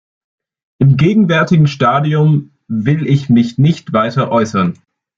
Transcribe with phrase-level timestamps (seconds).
[0.79, 4.79] Im gegenwärtigen Stadium will ich mich nicht weiter äußern.